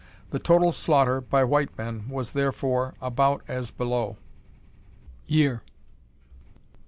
[0.31, 4.17] The total slaughter by white men was therefore about as below:
[4.67, 5.61] ++ |Year.